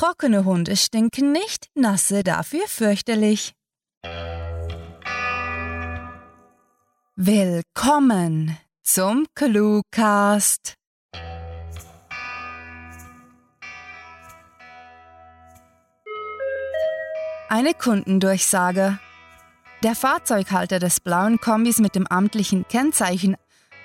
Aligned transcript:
Trockene 0.00 0.46
Hunde 0.46 0.78
stinken 0.78 1.30
nicht, 1.30 1.66
nasse 1.74 2.24
dafür 2.24 2.66
fürchterlich. 2.66 3.52
Willkommen 7.16 8.56
zum 8.82 9.26
Cluecast. 9.34 10.76
Eine 17.50 17.74
Kundendurchsage. 17.74 18.98
Der 19.82 19.94
Fahrzeughalter 19.94 20.78
des 20.78 21.00
blauen 21.00 21.38
Kombis 21.40 21.78
mit 21.78 21.94
dem 21.94 22.06
amtlichen 22.06 22.66
Kennzeichen 22.68 23.36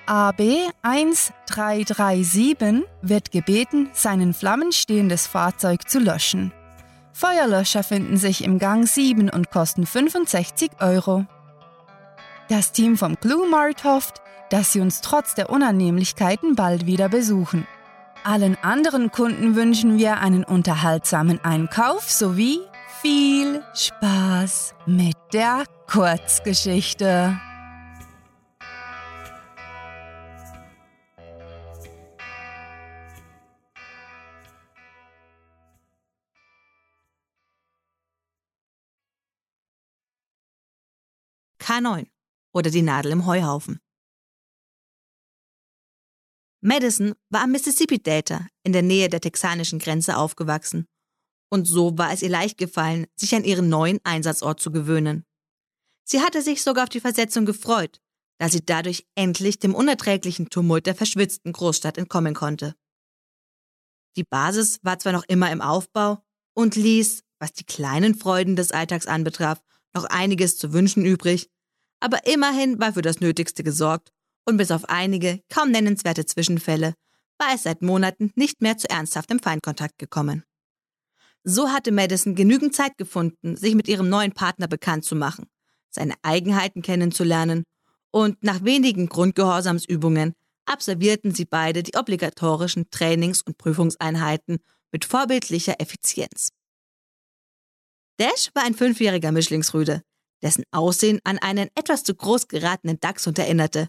AB 0.06 0.40
1337 0.82 2.84
wird 3.02 3.32
gebeten, 3.32 3.90
sein 3.92 4.20
in 4.20 4.34
Flammen 4.34 4.70
stehendes 4.70 5.26
Fahrzeug 5.26 5.88
zu 5.88 5.98
löschen. 5.98 6.52
Feuerlöscher 7.12 7.82
finden 7.82 8.16
sich 8.16 8.44
im 8.44 8.58
Gang 8.58 8.86
7 8.86 9.30
und 9.30 9.50
kosten 9.50 9.84
65 9.84 10.70
Euro. 10.80 11.26
Das 12.48 12.72
Team 12.72 12.96
vom 12.96 13.18
Clue 13.18 13.48
Mart 13.48 13.84
hofft, 13.84 14.22
dass 14.50 14.72
sie 14.72 14.80
uns 14.80 15.00
trotz 15.00 15.34
der 15.34 15.50
Unannehmlichkeiten 15.50 16.54
bald 16.54 16.86
wieder 16.86 17.08
besuchen. 17.08 17.66
Allen 18.22 18.56
anderen 18.62 19.10
Kunden 19.10 19.56
wünschen 19.56 19.98
wir 19.98 20.18
einen 20.18 20.44
unterhaltsamen 20.44 21.44
Einkauf 21.44 22.10
sowie 22.10 22.60
viel 23.00 23.62
Spaß 23.74 24.74
mit 24.86 25.16
der 25.32 25.64
Kurzgeschichte. 25.88 27.40
K9 41.76 42.06
oder 42.54 42.70
die 42.70 42.82
Nadel 42.82 43.12
im 43.12 43.26
Heuhaufen. 43.26 43.80
Madison 46.62 47.14
war 47.28 47.42
am 47.42 47.52
Mississippi 47.52 47.98
Delta 47.98 48.46
in 48.64 48.72
der 48.72 48.82
Nähe 48.82 49.08
der 49.08 49.20
texanischen 49.20 49.78
Grenze 49.78 50.16
aufgewachsen. 50.16 50.86
Und 51.50 51.66
so 51.66 51.96
war 51.96 52.12
es 52.12 52.22
ihr 52.22 52.28
leicht 52.28 52.58
gefallen, 52.58 53.06
sich 53.14 53.34
an 53.34 53.44
ihren 53.44 53.68
neuen 53.68 54.00
Einsatzort 54.04 54.58
zu 54.58 54.72
gewöhnen. 54.72 55.24
Sie 56.04 56.20
hatte 56.20 56.42
sich 56.42 56.62
sogar 56.62 56.84
auf 56.84 56.88
die 56.88 57.00
Versetzung 57.00 57.46
gefreut, 57.46 58.00
da 58.38 58.48
sie 58.48 58.64
dadurch 58.64 59.06
endlich 59.14 59.58
dem 59.58 59.74
unerträglichen 59.74 60.50
Tumult 60.50 60.86
der 60.86 60.94
verschwitzten 60.94 61.52
Großstadt 61.52 61.98
entkommen 61.98 62.34
konnte. 62.34 62.74
Die 64.16 64.24
Basis 64.24 64.80
war 64.82 64.98
zwar 64.98 65.12
noch 65.12 65.24
immer 65.28 65.52
im 65.52 65.60
Aufbau 65.60 66.22
und 66.54 66.74
ließ, 66.74 67.22
was 67.38 67.52
die 67.52 67.64
kleinen 67.64 68.14
Freuden 68.14 68.56
des 68.56 68.72
Alltags 68.72 69.06
anbetraf, 69.06 69.62
noch 69.94 70.04
einiges 70.04 70.58
zu 70.58 70.72
wünschen 70.72 71.04
übrig, 71.04 71.50
aber 72.00 72.26
immerhin 72.26 72.78
war 72.78 72.92
für 72.92 73.02
das 73.02 73.20
Nötigste 73.20 73.62
gesorgt 73.62 74.10
und 74.44 74.56
bis 74.56 74.70
auf 74.70 74.88
einige 74.88 75.40
kaum 75.48 75.70
nennenswerte 75.70 76.24
Zwischenfälle 76.24 76.94
war 77.38 77.54
es 77.54 77.64
seit 77.64 77.82
Monaten 77.82 78.32
nicht 78.34 78.62
mehr 78.62 78.78
zu 78.78 78.88
ernsthaftem 78.88 79.38
Feindkontakt 79.38 79.98
gekommen. 79.98 80.44
So 81.44 81.70
hatte 81.70 81.92
Madison 81.92 82.34
genügend 82.34 82.74
Zeit 82.74 82.96
gefunden, 82.96 83.56
sich 83.56 83.74
mit 83.74 83.88
ihrem 83.88 84.08
neuen 84.08 84.32
Partner 84.32 84.68
bekannt 84.68 85.04
zu 85.04 85.14
machen, 85.14 85.46
seine 85.90 86.14
Eigenheiten 86.22 86.82
kennenzulernen 86.82 87.64
und 88.10 88.42
nach 88.42 88.64
wenigen 88.64 89.08
Grundgehorsamsübungen 89.08 90.34
absolvierten 90.64 91.34
sie 91.34 91.44
beide 91.44 91.82
die 91.82 91.94
obligatorischen 91.94 92.90
Trainings- 92.90 93.42
und 93.42 93.58
Prüfungseinheiten 93.58 94.58
mit 94.90 95.04
vorbildlicher 95.04 95.80
Effizienz. 95.80 96.48
Dash 98.18 98.50
war 98.54 98.64
ein 98.64 98.74
fünfjähriger 98.74 99.30
Mischlingsrüde, 99.30 100.02
dessen 100.46 100.62
Aussehen 100.70 101.18
an 101.24 101.38
einen 101.38 101.68
etwas 101.74 102.04
zu 102.04 102.14
groß 102.14 102.46
geratenen 102.46 103.00
Dachshund 103.00 103.36
erinnerte 103.36 103.88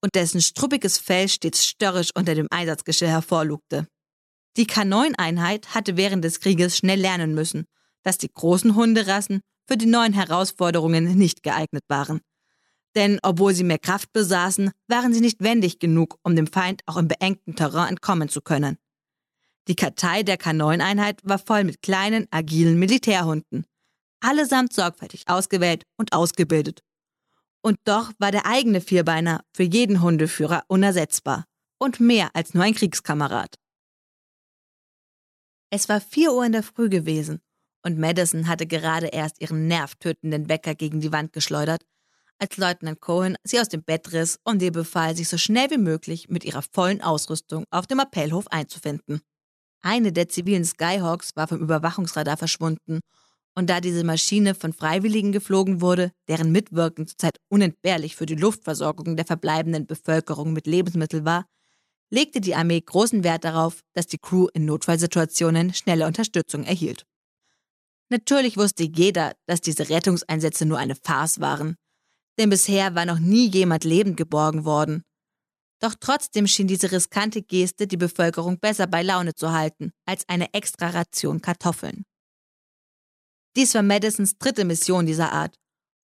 und 0.00 0.14
dessen 0.14 0.40
struppiges 0.40 0.98
Fell 0.98 1.28
stets 1.28 1.66
störrisch 1.66 2.10
unter 2.14 2.36
dem 2.36 2.46
Einsatzgeschirr 2.48 3.08
hervorlugte. 3.08 3.88
Die 4.56 4.66
K9-Einheit 4.66 5.74
hatte 5.74 5.96
während 5.96 6.24
des 6.24 6.38
Krieges 6.38 6.76
schnell 6.76 7.00
lernen 7.00 7.34
müssen, 7.34 7.64
dass 8.04 8.18
die 8.18 8.30
großen 8.32 8.76
Hunderassen 8.76 9.40
für 9.66 9.76
die 9.76 9.86
neuen 9.86 10.12
Herausforderungen 10.12 11.18
nicht 11.18 11.42
geeignet 11.42 11.82
waren. 11.88 12.20
Denn 12.94 13.18
obwohl 13.24 13.52
sie 13.52 13.64
mehr 13.64 13.80
Kraft 13.80 14.12
besaßen, 14.12 14.70
waren 14.86 15.12
sie 15.12 15.20
nicht 15.20 15.42
wendig 15.42 15.80
genug, 15.80 16.20
um 16.22 16.36
dem 16.36 16.46
Feind 16.46 16.82
auch 16.86 16.98
im 16.98 17.08
beengten 17.08 17.56
Terrain 17.56 17.88
entkommen 17.88 18.28
zu 18.28 18.42
können. 18.42 18.78
Die 19.66 19.74
Kartei 19.74 20.22
der 20.22 20.38
K9-Einheit 20.38 21.20
war 21.24 21.40
voll 21.40 21.64
mit 21.64 21.82
kleinen, 21.82 22.28
agilen 22.30 22.78
Militärhunden, 22.78 23.66
allesamt 24.20 24.72
sorgfältig 24.72 25.24
ausgewählt 25.28 25.84
und 25.96 26.12
ausgebildet. 26.12 26.82
Und 27.62 27.78
doch 27.84 28.12
war 28.18 28.30
der 28.30 28.46
eigene 28.46 28.80
Vierbeiner 28.80 29.42
für 29.52 29.64
jeden 29.64 30.00
Hundeführer 30.00 30.64
unersetzbar 30.68 31.44
und 31.78 32.00
mehr 32.00 32.30
als 32.34 32.54
nur 32.54 32.64
ein 32.64 32.74
Kriegskamerad. 32.74 33.56
Es 35.70 35.88
war 35.88 36.00
vier 36.00 36.32
Uhr 36.32 36.44
in 36.44 36.52
der 36.52 36.62
Früh 36.62 36.88
gewesen 36.88 37.40
und 37.84 37.98
Madison 37.98 38.48
hatte 38.48 38.66
gerade 38.66 39.08
erst 39.08 39.40
ihren 39.40 39.66
nervtötenden 39.66 40.48
Wecker 40.48 40.74
gegen 40.74 41.00
die 41.00 41.12
Wand 41.12 41.32
geschleudert, 41.32 41.82
als 42.38 42.56
Leutnant 42.56 43.00
Cohen 43.00 43.36
sie 43.44 43.60
aus 43.60 43.68
dem 43.68 43.82
Bett 43.82 44.12
riss 44.12 44.38
und 44.44 44.62
ihr 44.62 44.72
befahl, 44.72 45.16
sich 45.16 45.28
so 45.28 45.38
schnell 45.38 45.70
wie 45.70 45.78
möglich 45.78 46.28
mit 46.28 46.44
ihrer 46.44 46.62
vollen 46.62 47.00
Ausrüstung 47.00 47.64
auf 47.70 47.86
dem 47.86 47.98
Appellhof 47.98 48.46
einzufinden. 48.48 49.20
Eine 49.82 50.12
der 50.12 50.28
zivilen 50.28 50.64
Skyhawks 50.64 51.36
war 51.36 51.48
vom 51.48 51.60
Überwachungsradar 51.60 52.36
verschwunden 52.36 53.00
und 53.56 53.70
da 53.70 53.80
diese 53.80 54.04
Maschine 54.04 54.54
von 54.54 54.72
Freiwilligen 54.72 55.32
geflogen 55.32 55.80
wurde, 55.80 56.12
deren 56.28 56.52
Mitwirken 56.52 57.06
zurzeit 57.06 57.38
unentbehrlich 57.48 58.14
für 58.14 58.26
die 58.26 58.34
Luftversorgung 58.34 59.16
der 59.16 59.24
verbleibenden 59.24 59.86
Bevölkerung 59.86 60.52
mit 60.52 60.66
Lebensmitteln 60.66 61.24
war, 61.24 61.46
legte 62.10 62.40
die 62.40 62.54
Armee 62.54 62.80
großen 62.80 63.24
Wert 63.24 63.44
darauf, 63.44 63.80
dass 63.94 64.06
die 64.06 64.18
Crew 64.18 64.46
in 64.52 64.66
Notfallsituationen 64.66 65.74
schnelle 65.74 66.06
Unterstützung 66.06 66.64
erhielt. 66.64 67.04
Natürlich 68.10 68.56
wusste 68.56 68.84
jeder, 68.84 69.34
dass 69.46 69.60
diese 69.60 69.88
Rettungseinsätze 69.88 70.66
nur 70.66 70.78
eine 70.78 70.94
Farce 70.94 71.40
waren, 71.40 71.76
denn 72.38 72.50
bisher 72.50 72.94
war 72.94 73.06
noch 73.06 73.18
nie 73.18 73.48
jemand 73.48 73.84
lebend 73.84 74.16
geborgen 74.16 74.64
worden. 74.64 75.02
Doch 75.80 75.94
trotzdem 75.98 76.46
schien 76.46 76.68
diese 76.68 76.92
riskante 76.92 77.42
Geste 77.42 77.86
die 77.86 77.96
Bevölkerung 77.96 78.58
besser 78.58 78.86
bei 78.86 79.02
Laune 79.02 79.34
zu 79.34 79.52
halten 79.52 79.90
als 80.06 80.28
eine 80.28 80.52
extra 80.54 80.90
Ration 80.90 81.40
Kartoffeln. 81.40 82.04
Dies 83.56 83.74
war 83.74 83.82
Madisons 83.82 84.36
dritte 84.38 84.64
Mission 84.66 85.06
dieser 85.06 85.32
Art. 85.32 85.58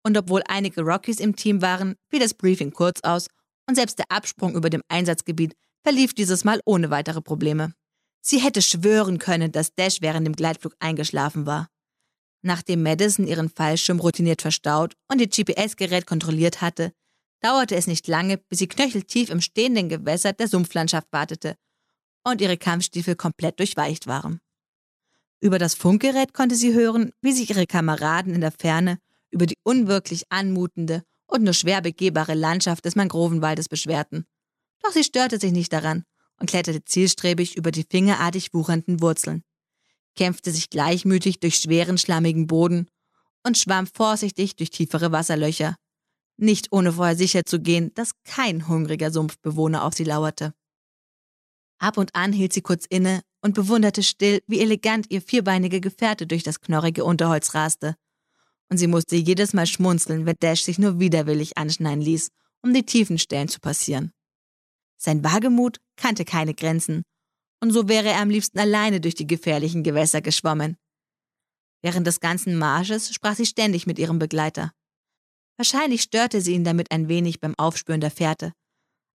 Und 0.04 0.18
obwohl 0.18 0.42
einige 0.48 0.82
Rockies 0.82 1.20
im 1.20 1.36
Team 1.36 1.62
waren, 1.62 1.96
fiel 2.10 2.20
das 2.20 2.34
Briefing 2.34 2.72
kurz 2.72 3.02
aus 3.02 3.28
und 3.68 3.76
selbst 3.76 4.00
der 4.00 4.10
Absprung 4.10 4.56
über 4.56 4.70
dem 4.70 4.82
Einsatzgebiet 4.88 5.54
verlief 5.84 6.14
dieses 6.14 6.44
Mal 6.44 6.62
ohne 6.66 6.90
weitere 6.90 7.22
Probleme. 7.22 7.74
Sie 8.22 8.40
hätte 8.40 8.62
schwören 8.62 9.20
können, 9.20 9.52
dass 9.52 9.76
Dash 9.76 10.02
während 10.02 10.26
dem 10.26 10.36
Gleitflug 10.36 10.76
eingeschlafen 10.80 11.46
war. 11.46 11.68
Nachdem 12.42 12.84
Madison 12.84 13.28
ihren 13.28 13.50
Fallschirm 13.50 14.00
routiniert 14.00 14.42
verstaut 14.42 14.96
und 15.12 15.22
ihr 15.22 15.28
GPS-Gerät 15.28 16.08
kontrolliert 16.08 16.62
hatte, 16.62 16.94
dauerte 17.42 17.76
es 17.76 17.88
nicht 17.88 18.08
lange, 18.08 18.38
bis 18.38 18.60
sie 18.60 18.68
knöcheltief 18.68 19.30
im 19.30 19.42
stehenden 19.42 19.90
Gewässer 19.90 20.34
der 20.34 20.48
Sumpflandschaft 20.48 21.08
wartete 21.12 21.56
und 22.24 22.42
ihre 22.42 22.58
Kampfstiefel 22.58 23.16
komplett 23.16 23.60
durchweicht 23.60 24.08
waren. 24.08 24.40
Über 25.42 25.58
das 25.58 25.74
Funkgerät 25.74 26.34
konnte 26.34 26.56
sie 26.56 26.74
hören, 26.74 27.12
wie 27.22 27.34
sich 27.34 27.50
ihre 27.50 27.66
Kameraden 27.66 28.36
in 28.36 28.42
der 28.42 28.52
Ferne 28.52 29.00
über 29.32 29.48
die 29.48 29.58
unwirklich 29.64 30.24
anmutende 30.30 31.04
und 31.26 31.44
nur 31.44 31.54
schwer 31.54 31.82
begehbare 31.82 32.36
Landschaft 32.36 32.86
des 32.86 32.96
Mangrovenwaldes 32.96 33.68
beschwerten. 33.68 34.26
Doch 34.84 34.92
sie 34.92 35.04
störte 35.04 35.40
sich 35.40 35.52
nicht 35.52 35.74
daran 35.74 36.04
und 36.40 36.50
kletterte 36.50 36.84
zielstrebig 36.84 37.58
über 37.58 37.72
die 37.72 37.86
fingerartig 37.90 38.54
wuchernden 38.54 39.02
Wurzeln, 39.02 39.44
kämpfte 40.16 40.52
sich 40.52 40.70
gleichmütig 40.70 41.40
durch 41.40 41.56
schweren, 41.56 41.98
schlammigen 41.98 42.46
Boden 42.46 42.88
und 43.44 43.58
schwamm 43.58 43.88
vorsichtig 43.88 44.56
durch 44.56 44.70
tiefere 44.70 45.12
Wasserlöcher, 45.12 45.76
nicht 46.38 46.72
ohne 46.72 46.94
vorher 46.94 47.16
sicher 47.16 47.46
zu 47.46 47.60
gehen, 47.60 47.94
dass 47.96 48.12
kein 48.26 48.68
hungriger 48.68 49.12
Sumpfbewohner 49.12 49.84
auf 49.86 49.94
sie 49.94 50.04
lauerte. 50.04 50.54
Ab 51.80 51.98
und 51.98 52.16
an 52.16 52.32
hielt 52.32 52.54
sie 52.54 52.62
kurz 52.62 52.86
inne 52.88 53.22
und 53.42 53.56
bewunderte 53.56 54.04
still, 54.04 54.42
wie 54.48 54.60
elegant 54.60 55.08
ihr 55.10 55.22
vierbeiniger 55.22 55.80
Gefährte 55.80 56.28
durch 56.28 56.44
das 56.44 56.62
knorrige 56.62 57.04
Unterholz 57.04 57.54
raste. 57.54 57.96
Und 58.70 58.78
sie 58.78 58.88
musste 58.88 59.16
jedes 59.16 59.54
Mal 59.54 59.68
schmunzeln, 59.68 60.26
wenn 60.26 60.38
Dash 60.40 60.64
sich 60.64 60.80
nur 60.80 61.00
widerwillig 61.00 61.58
anschneiden 61.58 62.02
ließ, 62.02 62.30
um 62.62 62.74
die 62.74 62.86
tiefen 62.86 63.18
Stellen 63.18 63.48
zu 63.48 63.60
passieren. 63.60 64.14
Sein 64.98 65.24
Wagemut 65.24 65.80
kannte 65.98 66.26
keine 66.26 66.54
Grenzen, 66.54 67.04
und 67.60 67.72
so 67.72 67.88
wäre 67.88 68.10
er 68.10 68.22
am 68.22 68.30
liebsten 68.30 68.60
alleine 68.60 69.02
durch 69.02 69.16
die 69.16 69.28
gefährlichen 69.28 69.84
Gewässer 69.84 70.22
geschwommen. 70.22 70.78
Während 71.82 72.06
des 72.08 72.20
ganzen 72.20 72.58
Marsches 72.58 73.14
sprach 73.14 73.36
sie 73.36 73.46
ständig 73.46 73.88
mit 73.88 74.00
ihrem 74.00 74.20
Begleiter. 74.20 74.72
Wahrscheinlich 75.58 76.02
störte 76.02 76.42
sie 76.42 76.54
ihn 76.54 76.64
damit 76.64 76.92
ein 76.92 77.08
wenig 77.08 77.40
beim 77.40 77.56
Aufspüren 77.56 78.02
der 78.02 78.12
Fährte, 78.12 78.54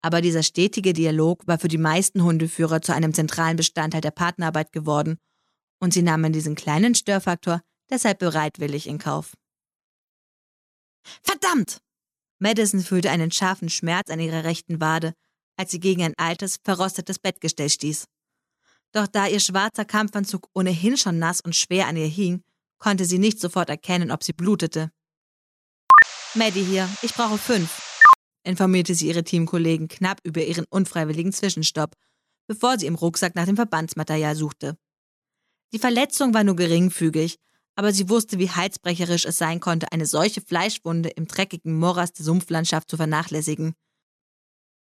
aber 0.02 0.22
dieser 0.22 0.44
stetige 0.44 0.94
Dialog 0.94 1.46
war 1.48 1.60
für 1.60 1.68
die 1.68 1.78
meisten 1.78 2.24
Hundeführer 2.24 2.82
zu 2.82 2.94
einem 2.94 3.14
zentralen 3.14 3.58
Bestandteil 3.58 4.02
der 4.02 4.12
Partnerarbeit 4.12 4.72
geworden 4.72 5.18
Und 5.80 5.94
sie 5.94 6.02
nahmen 6.02 6.32
diesen 6.32 6.56
kleinen 6.56 6.96
Störfaktor 6.96 7.62
deshalb 7.90 8.20
bereitwillig 8.20 8.88
in 8.88 8.98
Kauf. 9.00 9.34
Verdammt! 11.24 11.80
Madison 12.40 12.82
fühlte 12.82 13.12
einen 13.12 13.32
scharfen 13.32 13.70
Schmerz 13.70 14.10
an 14.10 14.20
ihrer 14.20 14.44
rechten 14.44 14.80
Wade, 14.80 15.14
als 15.58 15.72
sie 15.72 15.80
gegen 15.80 16.04
ein 16.04 16.14
altes, 16.18 16.58
verrostetes 16.64 17.20
Bettgestell 17.20 17.70
stieß. 17.70 18.06
Doch 18.94 19.08
da 19.08 19.28
ihr 19.28 19.40
schwarzer 19.40 19.86
Kampfanzug 19.86 20.50
ohnehin 20.54 20.98
schon 20.98 21.20
nass 21.20 21.42
und 21.42 21.56
schwer 21.56 21.88
an 21.88 21.98
ihr 21.98 22.08
hing, 22.08 22.44
konnte 22.78 23.06
sie 23.06 23.20
nicht 23.20 23.40
sofort 23.40 23.70
erkennen, 23.70 24.12
ob 24.12 24.24
sie 24.24 24.34
blutete. 24.34 24.92
Maddie 26.34 26.64
hier, 26.64 26.90
ich 27.02 27.14
brauche 27.14 27.38
fünf, 27.38 27.91
informierte 28.44 28.96
sie 28.96 29.08
ihre 29.08 29.24
Teamkollegen 29.24 29.88
knapp 29.88 30.20
über 30.24 30.44
ihren 30.44 30.66
unfreiwilligen 30.70 31.34
Zwischenstopp, 31.34 31.96
bevor 32.48 32.80
sie 32.80 32.88
im 32.88 32.96
Rucksack 32.96 33.36
nach 33.36 33.46
dem 33.46 33.56
Verbandsmaterial 33.56 34.36
suchte. 34.36 34.78
Die 35.74 35.80
Verletzung 35.80 36.34
war 36.34 36.44
nur 36.44 36.56
geringfügig, 36.56 37.38
aber 37.76 37.94
sie 37.94 38.10
wusste, 38.10 38.38
wie 38.40 38.50
halsbrecherisch 38.50 39.26
es 39.26 39.38
sein 39.38 39.60
konnte, 39.60 39.92
eine 39.92 40.06
solche 40.06 40.42
Fleischwunde 40.42 41.10
im 41.10 41.28
dreckigen 41.28 41.80
Morast 41.80 42.20
der 42.20 42.26
Sumpflandschaft 42.26 42.90
zu 42.90 42.98
vernachlässigen. 42.98 43.74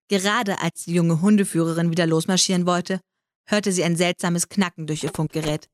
Gerade 0.09 0.61
als 0.61 0.85
die 0.85 0.95
junge 0.95 1.21
Hundeführerin 1.21 1.91
wieder 1.91 2.07
losmarschieren 2.07 2.67
wollte, 2.67 3.01
hörte 3.47 3.73
sie 3.73 3.85
ein 3.85 3.97
seltsames 3.97 4.49
Knacken 4.49 4.87
durch 4.87 5.05
ihr 5.05 5.13
Funkgerät, 5.15 5.69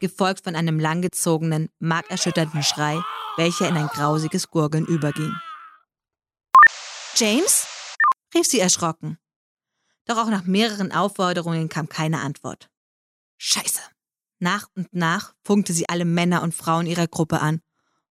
gefolgt 0.00 0.44
von 0.44 0.54
einem 0.54 0.78
langgezogenen, 0.78 1.70
markerschütternden 1.78 2.62
Schrei, 2.62 3.00
welcher 3.36 3.68
in 3.68 3.76
ein 3.76 3.88
grausiges 3.88 4.48
Gurgeln 4.48 4.86
überging. 4.86 5.32
James? 7.16 7.66
rief 8.34 8.46
sie 8.46 8.58
erschrocken. 8.58 9.18
Doch 10.06 10.18
auch 10.18 10.28
nach 10.28 10.44
mehreren 10.44 10.90
Aufforderungen 10.90 11.68
kam 11.68 11.88
keine 11.88 12.20
Antwort. 12.20 12.68
Scheiße. 13.38 13.80
Nach 14.40 14.68
und 14.74 14.92
nach 14.92 15.34
funkte 15.44 15.72
sie 15.72 15.88
alle 15.88 16.04
Männer 16.04 16.42
und 16.42 16.54
Frauen 16.54 16.86
ihrer 16.86 17.06
Gruppe 17.06 17.40
an. 17.40 17.60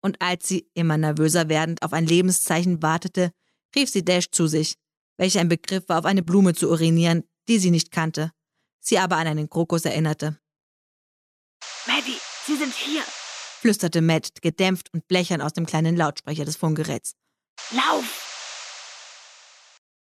Und 0.00 0.22
als 0.22 0.46
sie, 0.46 0.70
immer 0.74 0.96
nervöser 0.96 1.48
werdend, 1.48 1.82
auf 1.82 1.92
ein 1.92 2.06
Lebenszeichen 2.06 2.82
wartete, 2.82 3.32
rief 3.74 3.90
sie 3.90 4.04
Dash 4.04 4.30
zu 4.30 4.46
sich, 4.46 4.76
welcher 5.16 5.40
ein 5.40 5.48
Begriff 5.48 5.88
war, 5.88 5.98
auf 5.98 6.04
eine 6.04 6.22
Blume 6.22 6.54
zu 6.54 6.70
urinieren, 6.70 7.24
die 7.48 7.58
sie 7.58 7.70
nicht 7.70 7.90
kannte, 7.90 8.30
sie 8.80 8.98
aber 8.98 9.16
an 9.16 9.26
einen 9.26 9.50
Krokus 9.50 9.84
erinnerte. 9.84 10.38
Maddie, 11.86 12.18
Sie 12.46 12.56
sind 12.56 12.74
hier, 12.74 13.02
flüsterte 13.60 14.02
Matt 14.02 14.42
gedämpft 14.42 14.92
und 14.92 15.08
blechern 15.08 15.40
aus 15.40 15.54
dem 15.54 15.66
kleinen 15.66 15.96
Lautsprecher 15.96 16.44
des 16.44 16.56
Funkgeräts. 16.56 17.14
Lauf! 17.70 18.23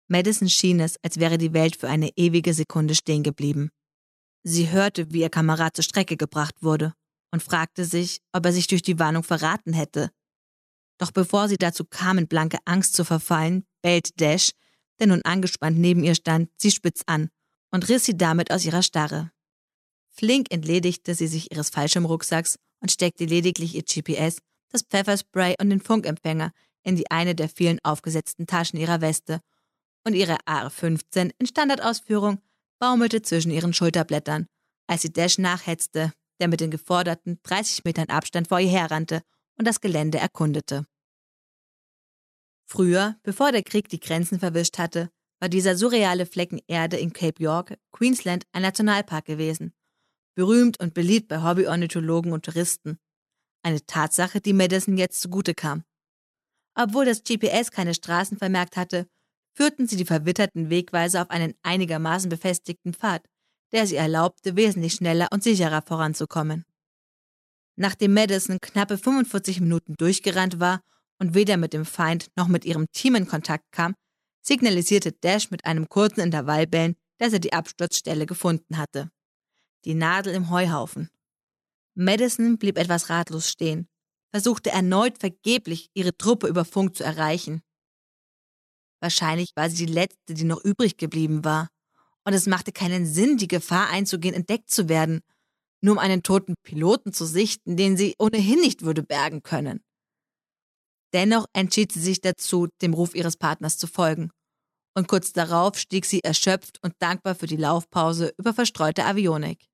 Madison 0.07 0.49
schien 0.49 0.79
es, 0.79 0.97
als 1.03 1.17
wäre 1.17 1.37
die 1.37 1.53
Welt 1.53 1.75
für 1.75 1.87
eine 1.87 2.09
ewige 2.15 2.53
Sekunde 2.53 2.95
stehen 2.95 3.23
geblieben. 3.23 3.69
Sie 4.43 4.69
hörte, 4.69 5.11
wie 5.11 5.21
ihr 5.21 5.29
Kamerad 5.29 5.75
zur 5.75 5.83
Strecke 5.83 6.17
gebracht 6.17 6.55
wurde 6.61 6.93
und 7.31 7.41
fragte 7.41 7.85
sich, 7.85 8.21
ob 8.33 8.45
er 8.45 8.53
sich 8.53 8.67
durch 8.67 8.81
die 8.81 8.99
Warnung 8.99 9.23
verraten 9.23 9.73
hätte. 9.73 10.11
Doch 10.97 11.11
bevor 11.11 11.47
sie 11.47 11.57
dazu 11.57 11.85
kam, 11.85 12.17
in 12.17 12.27
blanke 12.27 12.57
Angst 12.65 12.95
zu 12.95 13.05
verfallen, 13.05 13.65
bellte 13.81 14.11
Dash, 14.15 14.51
der 14.99 15.07
nun 15.07 15.21
angespannt 15.23 15.79
neben 15.79 16.03
ihr 16.03 16.15
stand, 16.15 16.49
sie 16.57 16.71
spitz 16.71 17.01
an 17.07 17.29
und 17.71 17.89
riss 17.89 18.05
sie 18.05 18.17
damit 18.17 18.51
aus 18.51 18.65
ihrer 18.65 18.83
Starre. 18.83 19.31
Flink 20.09 20.51
entledigte 20.51 21.15
sie 21.15 21.27
sich 21.27 21.51
ihres 21.51 21.69
Fallschirmrucksacks 21.69 22.59
und 22.79 22.91
steckte 22.91 23.25
lediglich 23.25 23.73
ihr 23.75 23.83
GPS, 23.83 24.37
das 24.69 24.83
Pfefferspray 24.83 25.55
und 25.59 25.69
den 25.69 25.81
Funkempfänger 25.81 26.51
in 26.83 26.95
die 26.95 27.09
eine 27.09 27.33
der 27.33 27.49
vielen 27.49 27.79
aufgesetzten 27.83 28.45
Taschen 28.45 28.77
ihrer 28.77 29.01
Weste 29.01 29.39
und 30.05 30.13
ihre 30.13 30.37
AR-15 30.45 31.31
in 31.37 31.47
Standardausführung 31.47 32.41
baumelte 32.79 33.21
zwischen 33.21 33.51
ihren 33.51 33.73
Schulterblättern, 33.73 34.47
als 34.87 35.03
sie 35.03 35.13
Dash 35.13 35.37
nachhetzte, 35.37 36.11
der 36.39 36.47
mit 36.47 36.59
den 36.59 36.71
geforderten 36.71 37.39
30 37.43 37.85
Metern 37.85 38.09
Abstand 38.09 38.49
vor 38.49 38.59
ihr 38.59 38.69
herrannte 38.69 39.21
und 39.57 39.65
das 39.65 39.81
Gelände 39.81 40.17
erkundete. 40.17 40.85
Früher, 42.65 43.17
bevor 43.23 43.51
der 43.51 43.63
Krieg 43.63 43.89
die 43.89 43.99
Grenzen 43.99 44.39
verwischt 44.39 44.77
hatte, 44.77 45.09
war 45.39 45.49
dieser 45.49 45.75
surreale 45.75 46.25
Flecken 46.25 46.59
Erde 46.67 46.97
in 46.97 47.13
Cape 47.13 47.41
York, 47.41 47.77
Queensland, 47.91 48.45
ein 48.51 48.61
Nationalpark 48.61 49.25
gewesen. 49.25 49.73
Berühmt 50.35 50.79
und 50.79 50.93
beliebt 50.93 51.27
bei 51.27 51.43
Hobbyornithologen 51.43 52.31
und 52.31 52.45
Touristen. 52.45 52.97
Eine 53.61 53.85
Tatsache, 53.85 54.41
die 54.41 54.53
Madison 54.53 54.97
jetzt 54.97 55.21
zugute 55.21 55.53
kam. 55.53 55.83
Obwohl 56.75 57.05
das 57.05 57.23
GPS 57.23 57.71
keine 57.71 57.93
Straßen 57.93 58.37
vermerkt 58.37 58.77
hatte, 58.77 59.07
führten 59.53 59.87
sie 59.87 59.97
die 59.97 60.05
verwitterten 60.05 60.69
Wegweiser 60.69 61.21
auf 61.21 61.29
einen 61.29 61.53
einigermaßen 61.63 62.29
befestigten 62.29 62.93
Pfad, 62.93 63.23
der 63.71 63.87
sie 63.87 63.95
erlaubte, 63.95 64.55
wesentlich 64.55 64.93
schneller 64.93 65.27
und 65.31 65.43
sicherer 65.43 65.81
voranzukommen. 65.81 66.65
Nachdem 67.75 68.13
Madison 68.13 68.59
knappe 68.61 68.97
45 68.97 69.59
Minuten 69.59 69.95
durchgerannt 69.95 70.59
war 70.59 70.81
und 71.19 71.33
weder 71.33 71.57
mit 71.57 71.73
dem 71.73 71.85
Feind 71.85 72.27
noch 72.35 72.47
mit 72.47 72.65
ihrem 72.65 72.85
Team 72.91 73.15
in 73.15 73.27
Kontakt 73.27 73.71
kam, 73.71 73.95
signalisierte 74.41 75.11
Dash 75.11 75.49
mit 75.49 75.65
einem 75.65 75.89
kurzen 75.89 76.19
Intervallbellen, 76.19 76.95
dass 77.17 77.33
er 77.33 77.39
die 77.39 77.53
Absturzstelle 77.53 78.25
gefunden 78.25 78.77
hatte. 78.77 79.09
Die 79.85 79.95
Nadel 79.95 80.35
im 80.35 80.49
Heuhaufen. 80.49 81.09
Madison 81.95 82.57
blieb 82.57 82.77
etwas 82.77 83.09
ratlos 83.09 83.49
stehen, 83.49 83.87
versuchte 84.31 84.71
erneut 84.71 85.17
vergeblich, 85.19 85.89
ihre 85.93 86.15
Truppe 86.17 86.47
über 86.47 86.65
Funk 86.65 86.95
zu 86.95 87.03
erreichen. 87.03 87.61
Wahrscheinlich 89.03 89.51
war 89.57 89.69
sie 89.69 89.85
die 89.85 89.91
letzte, 89.91 90.33
die 90.33 90.45
noch 90.45 90.63
übrig 90.63 90.95
geblieben 90.95 91.43
war. 91.43 91.67
Und 92.23 92.31
es 92.31 92.47
machte 92.47 92.71
keinen 92.71 93.05
Sinn, 93.05 93.35
die 93.35 93.49
Gefahr 93.49 93.89
einzugehen, 93.89 94.33
entdeckt 94.33 94.71
zu 94.71 94.87
werden, 94.87 95.19
nur 95.81 95.95
um 95.95 95.99
einen 95.99 96.23
toten 96.23 96.53
Piloten 96.63 97.11
zu 97.11 97.25
sichten, 97.25 97.75
den 97.75 97.97
sie 97.97 98.15
ohnehin 98.17 98.61
nicht 98.61 98.83
würde 98.83 99.03
bergen 99.03 99.43
können. 99.43 99.83
Dennoch 101.13 101.47
entschied 101.51 101.91
sie 101.91 101.99
sich 101.99 102.21
dazu, 102.21 102.69
dem 102.81 102.93
Ruf 102.93 103.13
ihres 103.13 103.35
Partners 103.35 103.77
zu 103.77 103.87
folgen. 103.87 104.31
Und 104.95 105.09
kurz 105.09 105.33
darauf 105.33 105.77
stieg 105.77 106.05
sie 106.05 106.23
erschöpft 106.23 106.81
und 106.81 106.93
dankbar 106.99 107.35
für 107.35 107.47
die 107.47 107.57
Laufpause 107.57 108.33
über 108.37 108.53
verstreute 108.53 109.03
Avionik. 109.03 109.65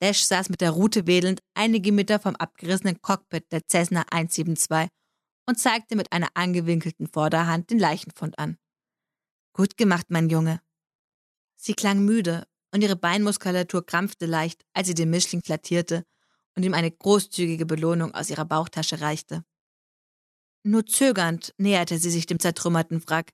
Dash 0.00 0.24
saß 0.24 0.48
mit 0.48 0.60
der 0.60 0.70
Rute 0.70 1.08
wedelnd 1.08 1.40
einige 1.54 1.90
Meter 1.90 2.20
vom 2.20 2.36
abgerissenen 2.36 3.02
Cockpit 3.02 3.50
der 3.50 3.62
Cessna 3.68 4.04
172 4.12 4.88
und 5.46 5.58
zeigte 5.58 5.96
mit 5.96 6.12
einer 6.12 6.28
angewinkelten 6.34 7.06
Vorderhand 7.06 7.70
den 7.70 7.78
Leichenfund 7.78 8.38
an. 8.38 8.58
Gut 9.52 9.76
gemacht, 9.76 10.06
mein 10.08 10.28
Junge. 10.28 10.60
Sie 11.56 11.74
klang 11.74 12.04
müde 12.04 12.46
und 12.72 12.82
ihre 12.82 12.96
Beinmuskulatur 12.96 13.84
krampfte 13.84 14.26
leicht, 14.26 14.64
als 14.72 14.86
sie 14.86 14.94
den 14.94 15.10
Mischling 15.10 15.42
flattierte 15.42 16.04
und 16.56 16.62
ihm 16.62 16.74
eine 16.74 16.90
großzügige 16.90 17.66
Belohnung 17.66 18.14
aus 18.14 18.30
ihrer 18.30 18.44
Bauchtasche 18.44 19.00
reichte. 19.00 19.44
Nur 20.62 20.86
zögernd 20.86 21.54
näherte 21.58 21.98
sie 21.98 22.10
sich 22.10 22.26
dem 22.26 22.38
zertrümmerten 22.38 23.02
Wrack, 23.06 23.30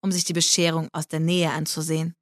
um 0.00 0.12
sich 0.12 0.24
die 0.24 0.32
Bescherung 0.32 0.88
aus 0.92 1.08
der 1.08 1.20
Nähe 1.20 1.50
anzusehen. 1.50 2.14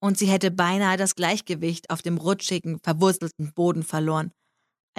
Und 0.00 0.18
sie 0.18 0.28
hätte 0.28 0.52
beinahe 0.52 0.96
das 0.96 1.16
Gleichgewicht 1.16 1.90
auf 1.90 2.02
dem 2.02 2.16
rutschigen, 2.16 2.78
verwurzelten 2.78 3.52
Boden 3.52 3.82
verloren, 3.82 4.32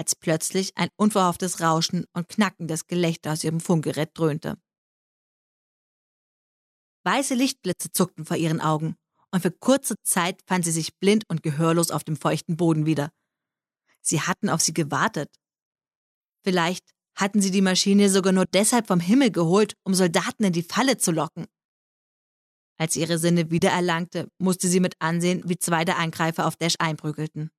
als 0.00 0.16
plötzlich 0.16 0.72
ein 0.78 0.88
unverhofftes 0.96 1.60
Rauschen 1.60 2.06
und 2.14 2.26
knackendes 2.26 2.86
Gelächter 2.86 3.32
aus 3.32 3.44
ihrem 3.44 3.60
Funkgerät 3.60 4.08
dröhnte. 4.14 4.56
Weiße 7.04 7.34
Lichtblitze 7.34 7.92
zuckten 7.92 8.24
vor 8.24 8.38
ihren 8.38 8.62
Augen, 8.62 8.96
und 9.30 9.42
für 9.42 9.50
kurze 9.50 9.96
Zeit 10.02 10.40
fand 10.46 10.64
sie 10.64 10.70
sich 10.70 10.96
blind 10.96 11.24
und 11.28 11.42
gehörlos 11.42 11.90
auf 11.90 12.02
dem 12.02 12.16
feuchten 12.16 12.56
Boden 12.56 12.86
wieder. 12.86 13.12
Sie 14.00 14.22
hatten 14.22 14.48
auf 14.48 14.62
sie 14.62 14.72
gewartet. 14.72 15.28
Vielleicht 16.44 16.92
hatten 17.14 17.42
sie 17.42 17.50
die 17.50 17.60
Maschine 17.60 18.08
sogar 18.08 18.32
nur 18.32 18.46
deshalb 18.46 18.86
vom 18.86 19.00
Himmel 19.00 19.30
geholt, 19.30 19.76
um 19.84 19.92
Soldaten 19.92 20.44
in 20.44 20.54
die 20.54 20.62
Falle 20.62 20.96
zu 20.96 21.12
locken. 21.12 21.44
Als 22.78 22.94
sie 22.94 23.00
ihre 23.00 23.18
Sinne 23.18 23.50
wiedererlangte, 23.50 24.30
musste 24.38 24.66
sie 24.66 24.80
mit 24.80 24.94
ansehen, 24.98 25.42
wie 25.44 25.58
zwei 25.58 25.84
der 25.84 25.98
Angreifer 25.98 26.46
auf 26.46 26.56
Dash 26.56 26.76
einprügelten. 26.78 27.50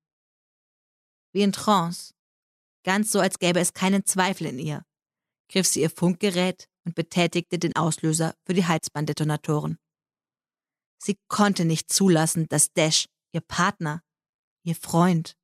Wie 1.32 1.42
in 1.42 1.52
Trance 1.52 2.11
ganz 2.82 3.10
so, 3.10 3.20
als 3.20 3.38
gäbe 3.38 3.60
es 3.60 3.72
keinen 3.72 4.04
Zweifel 4.04 4.46
in 4.48 4.58
ihr, 4.58 4.84
griff 5.48 5.66
sie 5.66 5.82
ihr 5.82 5.90
Funkgerät 5.90 6.68
und 6.84 6.94
betätigte 6.94 7.58
den 7.58 7.76
Auslöser 7.76 8.34
für 8.44 8.54
die 8.54 8.66
Halsbanddetonatoren. 8.66 9.78
Sie 10.98 11.18
konnte 11.28 11.64
nicht 11.64 11.92
zulassen, 11.92 12.46
dass 12.48 12.72
Dash, 12.72 13.08
ihr 13.32 13.40
Partner, 13.40 14.02
ihr 14.64 14.76
Freund, 14.76 15.36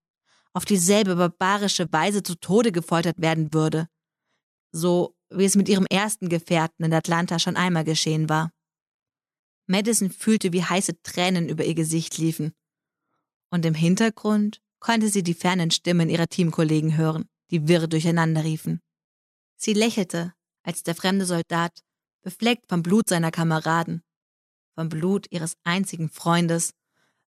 auf 0.52 0.64
dieselbe 0.64 1.16
barbarische 1.16 1.92
Weise 1.92 2.22
zu 2.22 2.34
Tode 2.36 2.72
gefoltert 2.72 3.20
werden 3.20 3.52
würde, 3.52 3.88
so 4.72 5.16
wie 5.30 5.44
es 5.44 5.56
mit 5.56 5.68
ihrem 5.68 5.86
ersten 5.86 6.28
Gefährten 6.28 6.84
in 6.84 6.92
Atlanta 6.92 7.38
schon 7.38 7.56
einmal 7.56 7.84
geschehen 7.84 8.28
war. 8.28 8.52
Madison 9.66 10.10
fühlte, 10.10 10.52
wie 10.52 10.64
heiße 10.64 11.02
Tränen 11.02 11.48
über 11.48 11.64
ihr 11.64 11.74
Gesicht 11.74 12.18
liefen. 12.18 12.54
Und 13.50 13.66
im 13.66 13.74
Hintergrund 13.74 14.62
konnte 14.80 15.08
sie 15.08 15.22
die 15.22 15.34
fernen 15.34 15.70
Stimmen 15.70 16.08
ihrer 16.08 16.28
Teamkollegen 16.28 16.96
hören, 16.96 17.28
die 17.50 17.68
wirr 17.68 17.86
durcheinander 17.86 18.44
riefen. 18.44 18.80
Sie 19.56 19.72
lächelte, 19.72 20.34
als 20.62 20.82
der 20.82 20.94
fremde 20.94 21.26
Soldat, 21.26 21.82
befleckt 22.22 22.68
vom 22.68 22.82
Blut 22.82 23.08
seiner 23.08 23.30
Kameraden, 23.30 24.02
vom 24.74 24.88
Blut 24.88 25.26
ihres 25.30 25.54
einzigen 25.64 26.08
Freundes, 26.08 26.74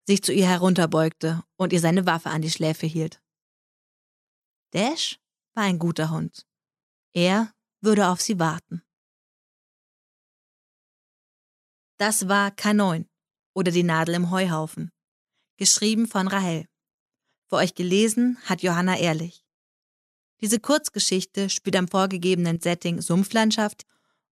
sich 0.07 0.23
zu 0.23 0.33
ihr 0.33 0.47
herunterbeugte 0.47 1.43
und 1.57 1.73
ihr 1.73 1.79
seine 1.79 2.05
Waffe 2.05 2.29
an 2.29 2.41
die 2.41 2.51
Schläfe 2.51 2.85
hielt. 2.85 3.21
Dash 4.71 5.19
war 5.53 5.63
ein 5.63 5.79
guter 5.79 6.11
Hund. 6.11 6.45
Er 7.13 7.53
würde 7.81 8.07
auf 8.07 8.21
sie 8.21 8.39
warten. 8.39 8.83
Das 11.97 12.27
war 12.27 12.49
K9 12.49 13.05
oder 13.53 13.71
die 13.71 13.83
Nadel 13.83 14.15
im 14.15 14.31
Heuhaufen. 14.31 14.91
Geschrieben 15.57 16.07
von 16.07 16.27
Rahel. 16.27 16.65
Für 17.51 17.57
euch 17.57 17.75
gelesen 17.75 18.37
hat 18.45 18.63
Johanna 18.63 18.97
Ehrlich. 18.97 19.43
Diese 20.39 20.61
Kurzgeschichte 20.61 21.49
spielt 21.49 21.75
am 21.75 21.89
vorgegebenen 21.89 22.61
Setting 22.61 23.01
Sumpflandschaft 23.01 23.83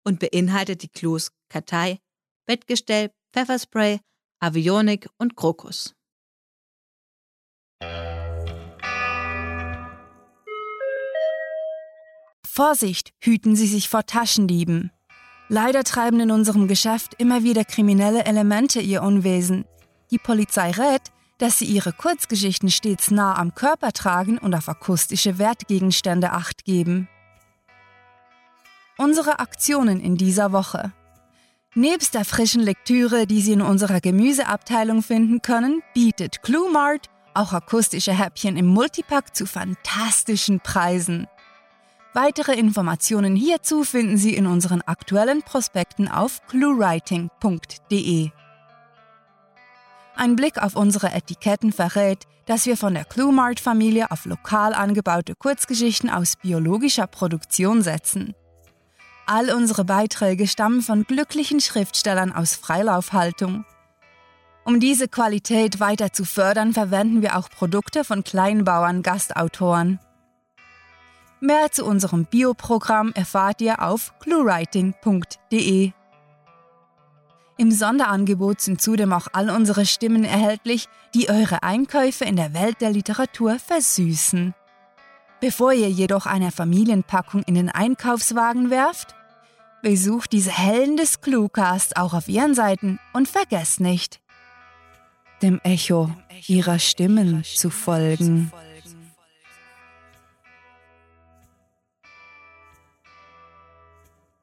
und 0.04 0.20
beinhaltet 0.20 0.84
die 0.84 0.88
Clues 0.88 1.32
Kartei, 1.48 1.98
Bettgestell, 2.46 3.10
Pfefferspray, 3.32 3.98
Avionik 4.38 5.08
und 5.18 5.34
Krokus. 5.34 5.96
Vorsicht, 12.46 13.14
hüten 13.18 13.56
Sie 13.56 13.66
sich 13.66 13.88
vor 13.88 14.06
Taschendieben. 14.06 14.92
Leider 15.48 15.82
treiben 15.82 16.20
in 16.20 16.30
unserem 16.30 16.68
Geschäft 16.68 17.14
immer 17.18 17.42
wieder 17.42 17.64
kriminelle 17.64 18.26
Elemente 18.26 18.80
ihr 18.80 19.02
Unwesen. 19.02 19.64
Die 20.12 20.18
Polizei 20.18 20.70
rät, 20.70 21.10
dass 21.38 21.58
sie 21.58 21.64
ihre 21.64 21.92
Kurzgeschichten 21.92 22.70
stets 22.70 23.10
nah 23.10 23.36
am 23.36 23.54
Körper 23.54 23.92
tragen 23.92 24.38
und 24.38 24.54
auf 24.54 24.68
akustische 24.68 25.38
Wertgegenstände 25.38 26.32
acht 26.32 26.64
geben. 26.64 27.08
Unsere 28.96 29.38
Aktionen 29.38 30.00
in 30.00 30.16
dieser 30.16 30.52
Woche. 30.52 30.92
Nebst 31.74 32.14
der 32.14 32.24
frischen 32.24 32.62
Lektüre, 32.62 33.26
die 33.26 33.40
Sie 33.40 33.52
in 33.52 33.62
unserer 33.62 34.00
Gemüseabteilung 34.00 35.02
finden 35.02 35.42
können, 35.42 35.82
bietet 35.94 36.42
Cluemart 36.42 37.08
auch 37.34 37.52
akustische 37.52 38.12
Häppchen 38.12 38.56
im 38.56 38.66
Multipack 38.66 39.36
zu 39.36 39.46
fantastischen 39.46 40.58
Preisen. 40.58 41.28
Weitere 42.14 42.54
Informationen 42.54 43.36
hierzu 43.36 43.84
finden 43.84 44.16
Sie 44.16 44.34
in 44.34 44.46
unseren 44.46 44.82
aktuellen 44.82 45.42
Prospekten 45.42 46.08
auf 46.08 46.44
cluewriting.de. 46.48 48.30
Ein 50.18 50.34
Blick 50.34 50.60
auf 50.60 50.74
unsere 50.74 51.12
Etiketten 51.12 51.72
verrät, 51.72 52.26
dass 52.44 52.66
wir 52.66 52.76
von 52.76 52.92
der 52.92 53.04
Cluemart-Familie 53.04 54.10
auf 54.10 54.24
lokal 54.24 54.74
angebaute 54.74 55.36
Kurzgeschichten 55.36 56.10
aus 56.10 56.34
biologischer 56.34 57.06
Produktion 57.06 57.82
setzen. 57.82 58.34
All 59.26 59.50
unsere 59.50 59.84
Beiträge 59.84 60.48
stammen 60.48 60.82
von 60.82 61.04
glücklichen 61.04 61.60
Schriftstellern 61.60 62.32
aus 62.32 62.56
Freilaufhaltung. 62.56 63.64
Um 64.64 64.80
diese 64.80 65.06
Qualität 65.06 65.78
weiter 65.78 66.12
zu 66.12 66.24
fördern, 66.24 66.72
verwenden 66.72 67.22
wir 67.22 67.38
auch 67.38 67.48
Produkte 67.48 68.02
von 68.02 68.24
Kleinbauern 68.24 69.04
Gastautoren. 69.04 70.00
Mehr 71.38 71.70
zu 71.70 71.84
unserem 71.84 72.24
Bioprogramm 72.24 73.12
erfahrt 73.12 73.60
ihr 73.60 73.82
auf 73.84 74.18
cluewriting.de. 74.18 75.92
Im 77.60 77.72
Sonderangebot 77.72 78.60
sind 78.60 78.80
zudem 78.80 79.12
auch 79.12 79.26
all 79.32 79.50
unsere 79.50 79.84
Stimmen 79.84 80.22
erhältlich, 80.22 80.88
die 81.12 81.28
eure 81.28 81.64
Einkäufe 81.64 82.24
in 82.24 82.36
der 82.36 82.54
Welt 82.54 82.80
der 82.80 82.90
Literatur 82.90 83.58
versüßen. 83.58 84.54
Bevor 85.40 85.72
ihr 85.72 85.90
jedoch 85.90 86.26
eine 86.26 86.52
Familienpackung 86.52 87.42
in 87.42 87.56
den 87.56 87.68
Einkaufswagen 87.68 88.70
werft, 88.70 89.16
besucht 89.82 90.32
diese 90.32 90.56
Helden 90.56 90.96
des 90.96 91.20
Cluecast 91.20 91.96
auch 91.96 92.14
auf 92.14 92.28
ihren 92.28 92.54
Seiten 92.54 93.00
und 93.12 93.26
vergesst 93.26 93.80
nicht, 93.80 94.20
dem 95.42 95.60
Echo 95.64 96.12
ihrer 96.46 96.78
Stimmen 96.78 97.42
zu 97.42 97.70
folgen. 97.70 98.52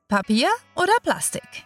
Papier 0.09 0.49
oder 0.75 0.93
Plastik? 1.01 1.65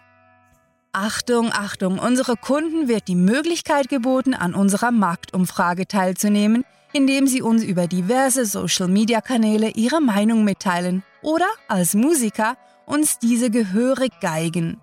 Achtung, 1.01 1.53
Achtung, 1.53 1.97
unsere 1.97 2.35
Kunden 2.35 2.89
wird 2.89 3.07
die 3.07 3.15
Möglichkeit 3.15 3.87
geboten, 3.87 4.33
an 4.33 4.53
unserer 4.53 4.91
Marktumfrage 4.91 5.87
teilzunehmen, 5.87 6.65
indem 6.91 7.25
sie 7.25 7.41
uns 7.41 7.63
über 7.63 7.87
diverse 7.87 8.45
Social-Media-Kanäle 8.45 9.69
ihre 9.69 10.01
Meinung 10.01 10.43
mitteilen 10.43 11.03
oder 11.21 11.47
als 11.69 11.93
Musiker 11.93 12.57
uns 12.85 13.17
diese 13.17 13.49
gehörig 13.49 14.11
geigen. 14.19 14.81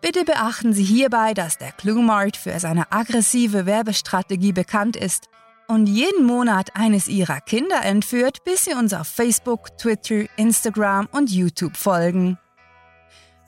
Bitte 0.00 0.24
beachten 0.24 0.72
Sie 0.72 0.84
hierbei, 0.84 1.34
dass 1.34 1.58
der 1.58 1.72
Cluemart 1.72 2.36
für 2.36 2.60
seine 2.60 2.92
aggressive 2.92 3.66
Werbestrategie 3.66 4.52
bekannt 4.52 4.94
ist 4.94 5.26
und 5.66 5.88
jeden 5.88 6.26
Monat 6.26 6.76
eines 6.76 7.08
Ihrer 7.08 7.40
Kinder 7.40 7.82
entführt, 7.82 8.44
bis 8.44 8.66
Sie 8.66 8.74
uns 8.74 8.94
auf 8.94 9.08
Facebook, 9.08 9.76
Twitter, 9.78 10.26
Instagram 10.36 11.08
und 11.10 11.32
YouTube 11.32 11.76
folgen. 11.76 12.38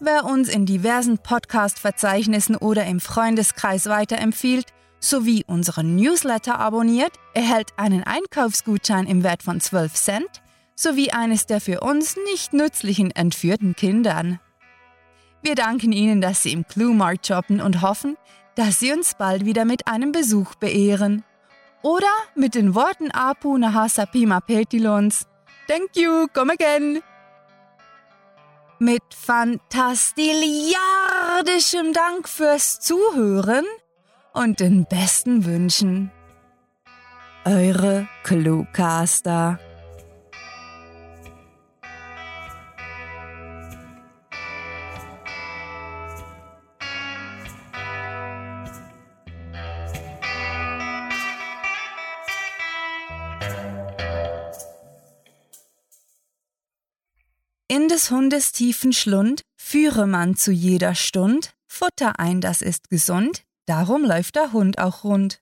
Wer 0.00 0.24
uns 0.24 0.48
in 0.48 0.64
diversen 0.64 1.18
Podcast-Verzeichnissen 1.18 2.56
oder 2.56 2.86
im 2.86 3.00
Freundeskreis 3.00 3.86
weiterempfiehlt, 3.86 4.66
sowie 5.00 5.44
unseren 5.46 5.96
Newsletter 5.96 6.58
abonniert, 6.58 7.12
erhält 7.34 7.70
einen 7.76 8.04
Einkaufsgutschein 8.04 9.06
im 9.06 9.24
Wert 9.24 9.42
von 9.42 9.60
12 9.60 9.94
Cent 9.94 10.42
sowie 10.78 11.10
eines 11.10 11.46
der 11.46 11.60
für 11.60 11.80
uns 11.80 12.16
nicht 12.30 12.52
nützlichen 12.52 13.10
entführten 13.10 13.74
Kindern. 13.74 14.38
Wir 15.42 15.56
danken 15.56 15.90
Ihnen, 15.90 16.20
dass 16.20 16.44
Sie 16.44 16.52
im 16.52 16.66
Cluemart 16.68 17.26
shoppen 17.26 17.60
und 17.60 17.82
hoffen, 17.82 18.16
dass 18.54 18.78
Sie 18.78 18.92
uns 18.92 19.14
bald 19.18 19.44
wieder 19.44 19.64
mit 19.64 19.88
einem 19.88 20.12
Besuch 20.12 20.54
beehren. 20.54 21.24
Oder 21.82 22.12
mit 22.36 22.54
den 22.54 22.76
Worten 22.76 23.10
Apu 23.10 23.58
Nahasa 23.58 24.06
Pima 24.06 24.40
Petilons. 24.40 25.26
Thank 25.66 25.96
you, 25.96 26.28
come 26.32 26.52
again! 26.52 27.02
Mit 28.80 29.02
fantastiliardischem 29.12 31.92
Dank 31.92 32.28
fürs 32.28 32.78
Zuhören 32.78 33.64
und 34.34 34.60
den 34.60 34.84
besten 34.84 35.44
Wünschen. 35.44 36.12
Eure 37.44 38.06
Cluecaster. 38.22 39.58
In 57.78 57.86
des 57.86 58.10
Hundes 58.10 58.50
tiefen 58.50 58.92
Schlund 58.92 59.42
führe 59.56 60.08
man 60.08 60.34
zu 60.34 60.50
jeder 60.50 60.96
Stund 60.96 61.52
Futter 61.68 62.18
ein, 62.18 62.40
das 62.40 62.60
ist 62.60 62.90
gesund, 62.90 63.44
darum 63.66 64.04
läuft 64.04 64.34
der 64.34 64.52
Hund 64.52 64.80
auch 64.80 65.04
rund. 65.04 65.40